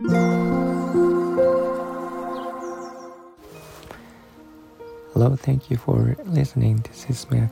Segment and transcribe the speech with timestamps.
[0.00, 0.14] Hello,
[5.34, 6.78] thank you for listening.
[6.82, 7.50] This is Mac.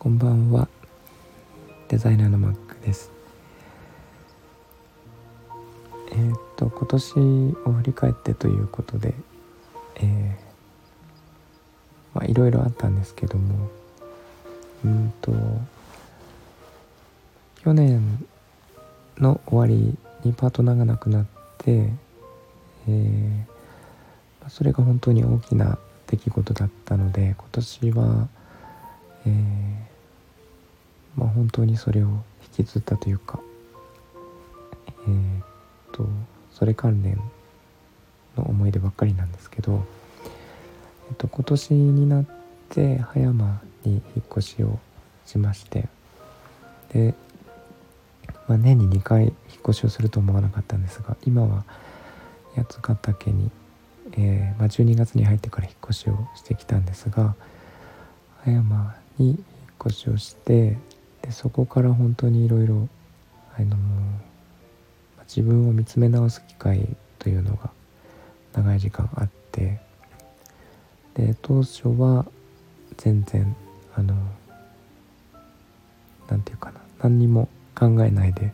[0.00, 0.66] こんばんは。
[1.86, 3.12] デザイナーの Mac です。
[6.10, 7.12] えー、っと、今年
[7.66, 9.14] を振り返ってということで、
[10.00, 10.28] えー、
[12.14, 13.70] まあいろいろあったんですけども、
[14.84, 15.32] うんと、
[17.62, 18.26] 去年
[19.18, 21.26] の終わりにパートナーが亡くなっ
[21.58, 21.88] て、
[22.88, 28.28] えー、それが本当に大きな出来事だったので今年は、
[29.26, 29.32] えー、
[31.16, 32.08] まあ、本当にそれを
[32.56, 33.40] 引きずったというか、
[35.06, 35.44] えー、っ
[35.92, 36.06] と
[36.52, 37.16] それ関連
[38.36, 39.84] の思い出ばっかりなんですけど、
[41.08, 42.24] えっと、今年になっ
[42.68, 44.78] て葉山に引っ越しを
[45.26, 45.88] しまして
[46.92, 47.14] で、
[48.52, 49.32] まあ、年に2回引っ
[49.68, 51.64] 越しをすると思わなかったんですが今は
[52.54, 53.50] 八ヶ岳に
[54.14, 57.34] えー、まあ、12月に入ってから引っ越しをしてきたんですが
[58.44, 59.38] 葉山に引っ
[59.86, 60.76] 越しをして
[61.22, 62.88] でそこから本当にいろいろ
[65.26, 66.86] 自分を見つめ直す機会
[67.18, 67.70] というのが
[68.52, 69.80] 長い時間あって
[71.14, 72.26] で当初は
[72.98, 73.56] 全然
[73.94, 74.14] あの
[76.28, 78.52] 何て言うかな何にも考えないで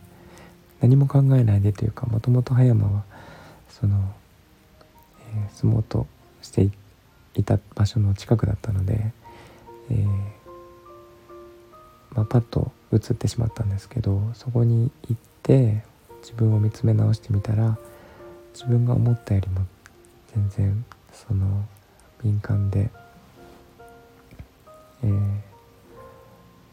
[0.80, 3.02] 何も考えないでというかもともと葉山は
[3.69, 4.14] その
[5.34, 6.06] え住もうと
[6.42, 6.69] して
[7.34, 9.12] いた場所の近くだったので、
[9.91, 10.06] えー、
[12.14, 15.83] まあ、パッと映ってしまったんですけどそこに行って
[16.22, 17.78] 自分を見つめ直してみたら
[18.55, 19.61] 自分が思ったよりも
[20.34, 21.64] 全然その
[22.22, 22.91] 敏感で、
[25.05, 25.39] えー、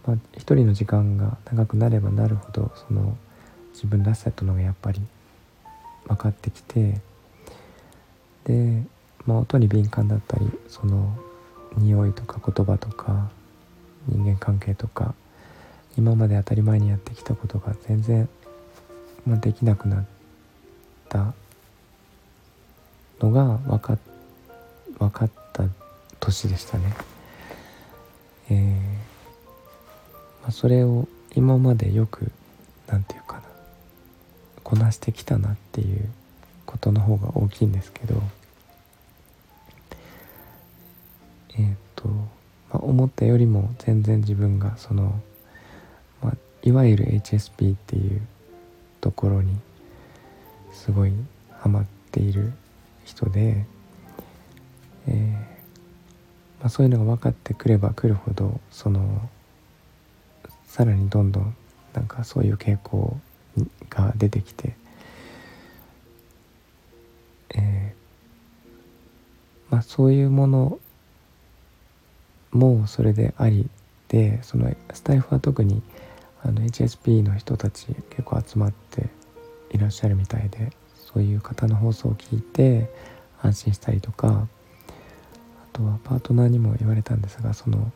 [0.05, 3.17] まあ、一人の時間が長くなればなるほどその
[3.73, 5.01] 自分らしさというのがやっぱり
[6.07, 7.01] 分かってきて
[8.45, 8.83] で、
[9.25, 11.17] まあ、音に敏感だったりその
[11.77, 13.29] 匂いとか言葉とか
[14.07, 15.15] 人間関係とか
[15.97, 18.29] 今まで当たり前にやってきたことが全然、
[19.25, 20.05] まあ、できなくなっ
[21.09, 21.33] た
[23.19, 23.97] のが分か
[24.99, 25.63] 分かった
[26.19, 26.93] 年でしたね。
[28.49, 28.94] えー
[30.45, 32.31] まあ、それを今までよく
[32.85, 33.41] 何て言うかな
[34.63, 36.07] こなしてきたなっていう
[36.67, 38.21] ことの方が大きいんですけど
[41.57, 42.25] えっ、ー、と、ま
[42.73, 45.19] あ、思ったよりも全然自分がその、
[46.21, 48.21] まあ、いわゆる HSP っていう
[49.01, 49.57] ところに
[50.73, 51.13] すごい
[51.53, 52.53] ハマっている
[53.03, 53.65] 人で、
[55.07, 55.31] えー
[56.59, 59.27] まあ、そういうのが分かってくればくるほどその
[60.75, 61.55] さらにどんどん
[61.93, 63.17] なんかそういう傾向
[63.89, 64.75] が出てきて
[69.75, 70.79] まあ、そういうもの
[72.51, 73.69] もそれであり
[74.07, 75.81] でそのスタイフは特に
[76.43, 79.09] あの HSP の人たち結構集まって
[79.71, 82.89] いらっしゃるみたいでそういう方の放送を聞いて
[83.41, 84.47] 安心したりとかあ
[85.73, 87.91] とはパートナーにも言われたんですがその、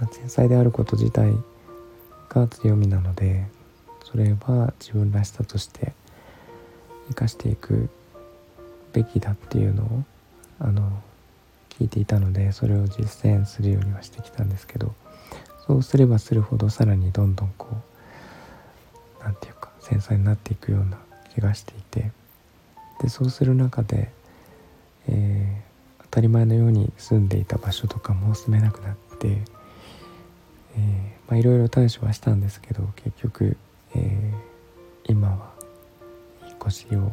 [0.00, 1.32] まあ、繊細であること自体
[2.28, 3.46] が強みなので
[4.04, 5.92] それは自分らしさとして
[7.08, 7.88] 生かしていく
[8.92, 10.04] べきだっていうのを
[10.58, 10.90] あの
[11.70, 14.94] 聞いていたのでそれを実践するようにはしてきたんですけど
[15.66, 20.98] そうすればするほどさらにどんどんこう何て言うか繊細になっていくような
[21.34, 22.10] 気がしていて
[23.02, 24.10] でそうする中で、
[25.08, 29.42] えー、当たり前のように住んでいた場所とかも住めなくなって、
[30.76, 33.56] えー、まあいろいろ対処はしたんですけど結局、
[33.94, 35.52] えー、今は
[36.46, 37.12] 引っ越しを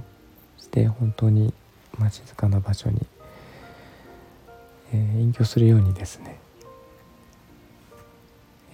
[0.58, 1.54] して本当に、
[1.98, 3.06] まあ、静かな場所に
[4.94, 6.38] えー、隠居するようにですね、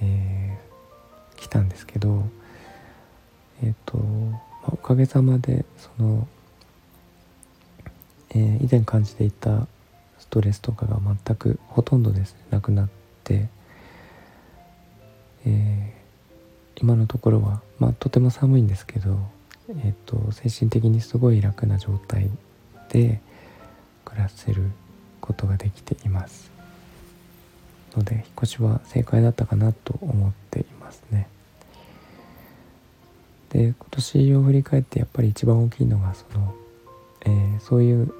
[0.01, 2.25] えー、来たんですけど
[3.63, 6.27] えっ、と、まあ、おかげさまでその、
[8.31, 9.67] えー、以前感じていた
[10.17, 12.33] ストレスとかが全くほとんどです。
[12.33, 12.89] ねなくなっ
[13.23, 13.47] て、
[15.45, 19.17] えー、今のところは、まあ、とても寒いんですけど、
[19.69, 22.29] えーと精神的にすごい楽な状態
[22.89, 23.21] で
[24.05, 24.71] 暮らせる
[25.21, 26.51] ことができています。
[27.95, 31.27] ので引っ越しは正解だったかなと思っていますね。
[33.49, 36.53] で今年を振り返ってやっぱり一番大きいのがその、
[37.25, 38.13] えー、そういう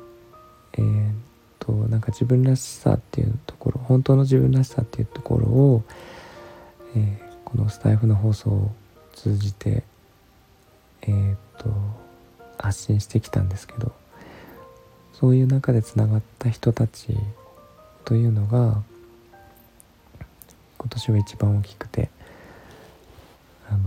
[0.73, 1.11] えー、
[1.59, 5.83] となんか自分らしさっていうところ本当の自分らしさっていうところを、
[6.95, 8.71] えー、このスタイフの放送を
[9.13, 9.83] 通じて
[11.01, 11.69] えっ、と
[12.57, 13.91] 発信してきたんですけど
[15.13, 17.17] そういう中でつながった人たち
[18.05, 18.81] というのが
[20.77, 22.09] 今年は一番大きくて
[23.69, 23.85] あの、ま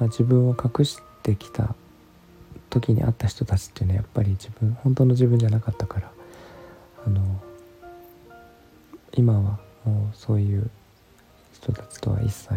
[0.00, 1.74] あ、自分を隠してきた
[2.70, 6.10] 時に会った人たちっていうのはやっぱり自分本当の自分じゃなかったから
[7.06, 7.20] あの
[9.14, 9.58] 今は
[9.88, 10.68] もうそういう
[11.54, 12.54] 人たちとは一切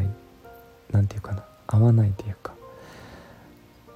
[0.91, 2.53] 何て言うかな合わないというか、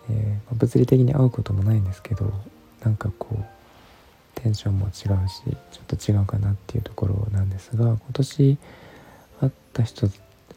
[0.10, 2.32] えー、物理的に会うこともないんですけど
[2.84, 5.02] なんかこうテンションも違うし
[5.72, 8.58] ちょっと違うかなっていうところなんですが今年
[9.42, 10.10] 会った人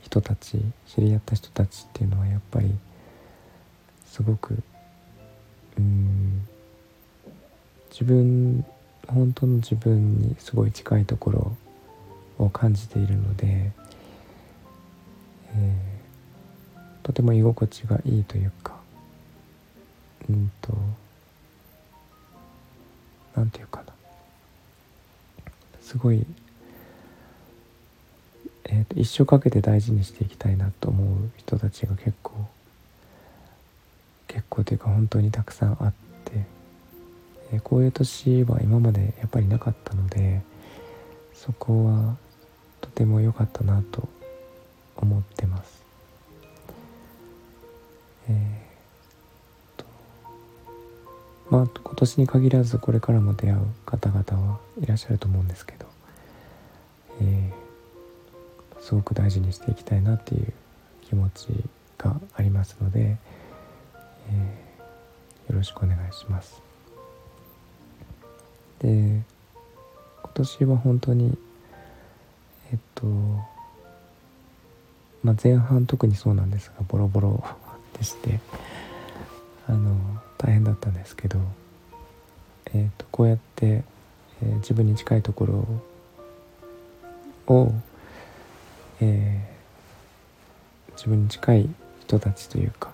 [0.03, 2.73] 人たち知り合った人たちっていうのはやっぱり
[4.07, 4.63] すごく
[5.77, 6.47] うん
[7.91, 8.65] 自分
[9.09, 11.57] 本当の自分にすごい近いところ
[12.39, 13.73] を感じているので、
[15.55, 18.75] えー、とても居心地がいいというか
[20.29, 20.73] うんと
[23.35, 23.93] 何て言うかな。
[25.81, 26.27] すごい、
[28.65, 32.35] えーと、一生かけて大事にしていきたいなと思う人たちが結構
[34.27, 35.93] 結構というか本当にたくさんあっ
[36.25, 36.33] て、
[37.53, 40.43] えー、こういう年は今までやっぱりなかったので
[41.33, 42.17] そこは
[42.99, 44.09] ても良かったなと
[44.97, 45.85] 思ってます。
[48.29, 49.85] えー、と
[51.49, 55.87] まあ今年に限らずこれからも出会う方々はいらっしゃると思うんですけど、
[57.21, 60.53] えー、すごく大事にしていきたいなっていう
[61.03, 61.47] 気持ち
[61.99, 66.61] がありますので、えー、よろしくお願いします。
[68.81, 71.39] で今年は本当に
[73.01, 73.07] と
[75.23, 77.45] まあ、前半特にそうなんですがボロボロ
[77.99, 78.41] でして
[79.67, 79.97] あの
[80.39, 81.39] 大変だったんですけど、
[82.73, 85.47] えーと、こうやって、えー、自分に近いとこ
[87.47, 87.73] ろを、
[89.01, 91.69] えー、自分に近い
[92.01, 92.93] 人たちというか、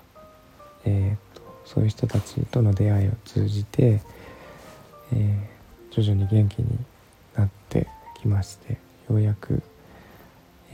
[0.85, 4.01] えーと、そういう人たちとの出会いを通じて、
[5.13, 6.79] えー、徐々に元気に
[7.37, 7.87] なって
[8.21, 8.79] きまして
[9.09, 9.63] ようやく、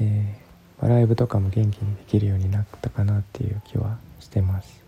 [0.00, 4.80] えー、ライブとかも元気にできるようになったかなっていう気はしてます。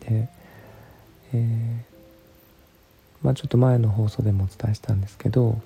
[0.00, 0.28] で、
[1.32, 1.76] えー、
[3.22, 5.60] まあ、ちょっと前の放送でもお伝えしたんですけど、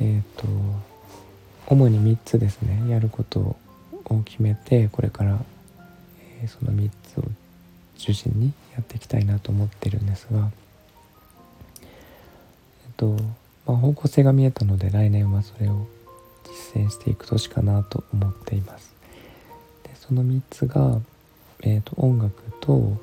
[0.00, 0.46] えっ、ー、と
[1.66, 3.56] 主に3つですねやること
[4.06, 5.38] を決めてこれから、
[6.40, 7.24] えー、その3つを
[7.98, 10.50] 中心にやっていきたいなと思ってるんですが、
[11.80, 11.86] えっ、
[12.96, 13.16] と
[13.66, 15.86] まあ、方向性が見えたので来年はそれを
[16.44, 18.92] 実践していく年かなと思っています。
[19.84, 21.00] でその3つが、
[21.62, 22.96] えーと、音楽と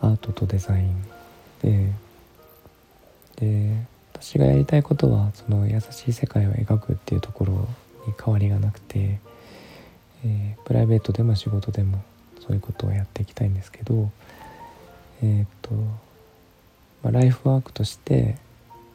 [0.00, 1.02] アートとデザイン
[1.62, 1.92] で
[3.36, 7.52] で私がやりたいことはその優しい世界を描くっていうところ
[8.06, 9.18] に変わりがなくて、
[10.24, 12.02] えー、プライベートでも仕事でも
[12.40, 14.10] そういうことをやっていきたいんですけど
[15.22, 15.72] えっ、と、
[17.02, 18.36] まあ、ライフワークとして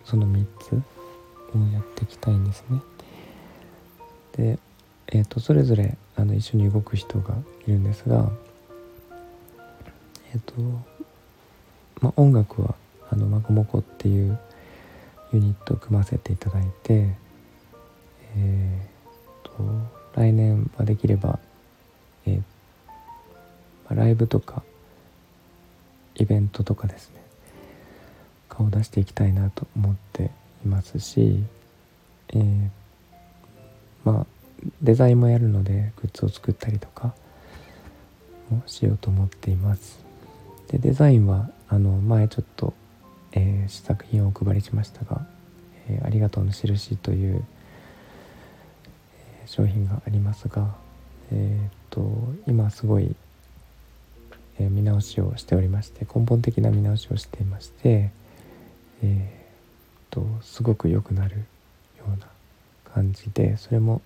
[0.03, 0.77] その3つを
[1.73, 2.79] やっていきたいんですね。
[4.37, 4.59] で、
[5.07, 7.35] えーと、それぞれあの一緒に動く人が
[7.65, 8.29] いるんですが、
[10.33, 10.97] えっ、ー、と
[12.01, 12.75] まあ、音楽は
[13.09, 14.37] あのマコモコっていう
[15.33, 17.09] ユニットを組ませていただいて、
[18.35, 19.63] えーと、
[20.13, 21.39] 来年はできれば、
[22.25, 22.44] えーま
[23.91, 24.61] あ、ライブとか
[26.15, 27.21] イベントとかですね
[28.49, 30.31] 顔を出していきたいなと思って
[30.65, 31.44] いますし、
[32.29, 32.69] えっー、
[34.07, 34.26] まあ
[34.81, 37.14] デザインもやるのでグッズを作ったりとか
[38.49, 39.99] もしようと思っています。
[40.69, 42.73] でデザインはあの前ちょっと、
[43.33, 45.28] えー、試作品をお配りしましたが
[45.90, 47.44] 「えー、ありがとうの印」という、
[49.42, 50.73] えー、商品がありますが
[51.33, 52.09] えっ、と
[52.47, 53.14] 今すごい、
[54.59, 58.11] え見直しをしておりまして根本的な見直しをしていまして
[59.04, 61.35] えー、とすごく良くなる
[61.99, 62.28] ような
[62.97, 64.01] 感じでそれも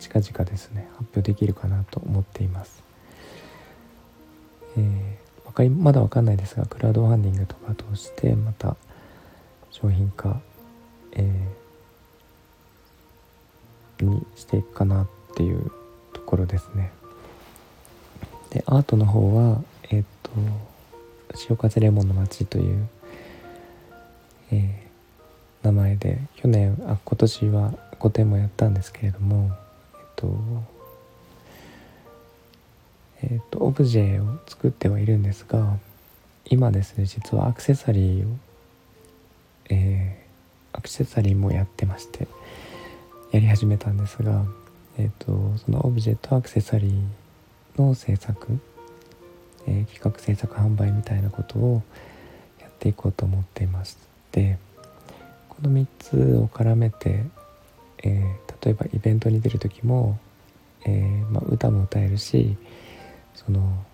[0.00, 2.82] 近々ですね発表できるかなと思っています。
[4.76, 8.76] えー、かりまだ分かんないですがクラウドファンディングとか通してまた
[9.70, 10.40] 商品化、
[11.12, 15.70] えー、にしていくかなっていう
[16.12, 16.90] ところですね。
[18.50, 20.30] でアートの方はえっ、と
[21.36, 22.88] 「潮風レモンの街」という
[24.52, 24.81] えー、
[25.62, 29.50] 名前で去年あ今年は個展もやったんですけれども
[29.94, 30.72] えっと
[33.24, 35.76] えーと、オブジェを作ってはいるんですが
[36.46, 38.36] 今ですね実はアクセサリーを、
[39.70, 42.26] えー、アクセサリーもやってまして
[43.30, 44.44] やり始めたんですが、
[44.98, 48.58] えーと、そのオブジェとアクセサリーの制作、
[49.66, 51.82] えー、企画制作販売みたいなことを
[52.60, 53.96] やっていこうと思っていまし
[54.32, 54.58] て
[55.62, 57.24] この3つを絡めて、
[58.02, 60.18] えー、例えばイベントに出る時も、
[60.84, 62.56] えー、まあ、歌も歌えるし
[63.36, 63.84] その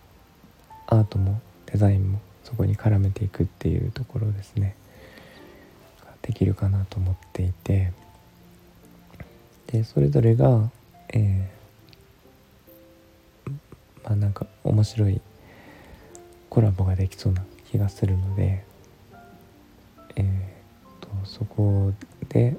[0.87, 4.75] アートもデザインもそこに絡めていくっていうところですね。
[6.23, 7.93] できるかなと思っていて。
[9.67, 10.71] でそれぞれが、
[11.13, 13.53] えー、
[14.05, 15.21] まあなんか面白い
[16.49, 18.65] コラボができそうな気がするので、
[21.29, 21.93] そこ
[22.31, 22.57] で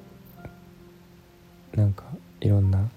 [1.74, 2.04] なんか
[2.40, 2.88] いろんな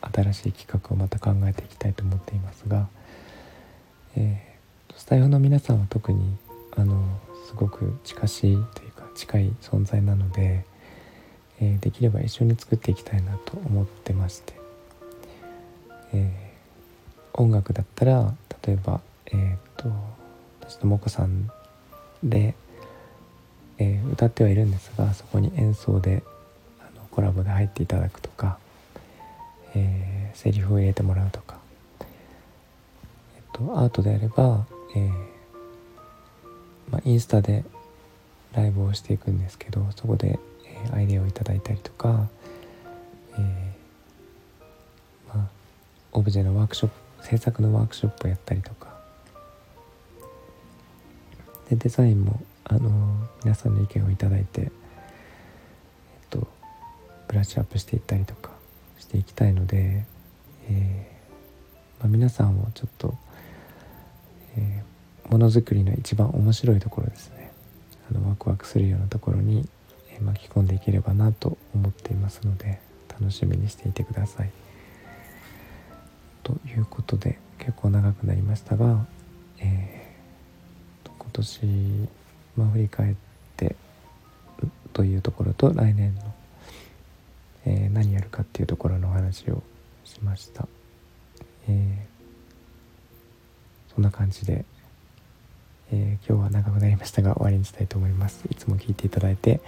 [0.00, 2.88] 新しい企画をまた考えていきたいと思っていますが、
[4.16, 6.36] えー、スタイフの皆さんは特に
[6.76, 7.02] あの
[7.46, 10.64] すごく近しいというか近い存在なので、
[11.60, 14.54] えー、できれば一緒に作っていきたいなと思ってまして、
[16.12, 18.34] えー、音楽だったら
[18.66, 19.90] 例えば、えー、と
[20.60, 21.50] 私ともこさん
[22.22, 22.54] で、
[23.82, 26.22] えー、歌ってはいるんですがそこに演奏で
[26.80, 28.58] あのコラボで入っていただくとか
[29.74, 31.56] えー、セリフを入れてもらうとか、
[32.00, 35.10] えっと、アートであれば、えー
[36.90, 37.64] まあ、インスタで
[38.54, 42.28] ライブをしていくんですけどそこで、えー、アイデアをいただいたりとか、
[43.34, 45.48] えーまあ、
[46.12, 46.90] オブジェのワークショッ
[47.22, 48.92] プ制作のワークショップをやったりとか
[51.70, 54.70] でデザインも、あの、皆さんの意見をいただいて、えっ
[56.30, 56.48] と、
[57.28, 58.50] ブラッシュアップしていったりとか
[58.98, 60.06] していきたいので、
[60.70, 63.14] えー、まあ、皆さんをちょっと、
[64.56, 67.52] えー、ものづくりの一番面白いところですね
[68.10, 69.68] あのワクワクするようなところに、
[70.10, 74.50] えー、巻き込んでいければなと思っていますので楽しみにしていてください。
[76.42, 79.06] ということで結構長くなりましたが、
[79.58, 82.08] えー、今年、
[82.56, 83.14] まあ、振り返っ
[83.56, 83.76] て
[84.92, 86.34] というところと来年の
[87.64, 89.62] えー、何やるかっていうところのお話を
[90.04, 90.66] しました、
[91.68, 94.64] えー、そんな感じで、
[95.92, 99.60] えー、今日は長くなりましたが終わりにしたいと思いますいつも聞いていただいて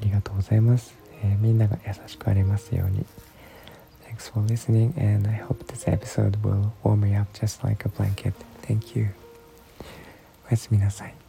[0.00, 3.04] ありがとうございます、えみんなが優しくありますように
[4.08, 7.90] Thanks for listening and I hope this episode will warm me up just like a
[7.90, 8.32] blanket.
[8.62, 9.10] Thank you.
[10.48, 11.19] おやすみなさい。